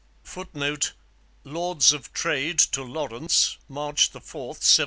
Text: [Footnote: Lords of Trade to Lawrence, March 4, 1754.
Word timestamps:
[Footnote: 0.23 0.93
Lords 1.43 1.93
of 1.93 2.11
Trade 2.11 2.57
to 2.57 2.81
Lawrence, 2.81 3.57
March 3.69 4.09
4, 4.09 4.17
1754. 4.47 4.57